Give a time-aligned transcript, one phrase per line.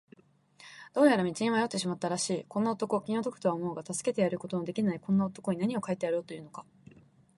[0.93, 6.65] どうやら道に迷ってしまったらしいこんな男、気の毒とは思うが助けてやることのできないこんな男に、なにを書いてやろうというのか。